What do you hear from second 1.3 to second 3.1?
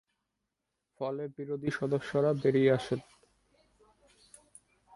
বিরোধী সদস্যরা বেরিয়ে আসেন।